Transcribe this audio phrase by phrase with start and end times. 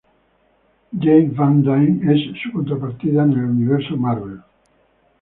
[1.01, 4.41] Janet Van Dyne es su contrapartida en el universo Marvel